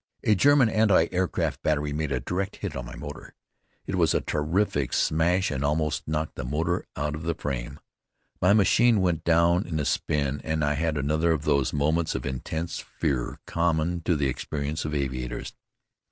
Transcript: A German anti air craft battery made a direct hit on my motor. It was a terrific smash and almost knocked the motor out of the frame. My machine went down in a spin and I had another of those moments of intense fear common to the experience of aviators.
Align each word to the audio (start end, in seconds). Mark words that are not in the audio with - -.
A 0.23 0.33
German 0.33 0.67
anti 0.67 1.05
air 1.11 1.27
craft 1.27 1.61
battery 1.61 1.93
made 1.93 2.11
a 2.11 2.19
direct 2.19 2.55
hit 2.55 2.75
on 2.75 2.87
my 2.87 2.95
motor. 2.95 3.35
It 3.85 3.93
was 3.97 4.15
a 4.15 4.21
terrific 4.21 4.93
smash 4.93 5.51
and 5.51 5.63
almost 5.63 6.07
knocked 6.07 6.33
the 6.33 6.43
motor 6.43 6.85
out 6.95 7.13
of 7.13 7.21
the 7.21 7.35
frame. 7.35 7.79
My 8.41 8.51
machine 8.53 9.01
went 9.01 9.23
down 9.23 9.67
in 9.67 9.79
a 9.79 9.85
spin 9.85 10.41
and 10.43 10.65
I 10.65 10.73
had 10.73 10.97
another 10.97 11.31
of 11.33 11.43
those 11.43 11.71
moments 11.71 12.15
of 12.15 12.25
intense 12.25 12.79
fear 12.79 13.37
common 13.45 14.01
to 14.05 14.15
the 14.15 14.25
experience 14.25 14.85
of 14.85 14.95
aviators. 14.95 15.53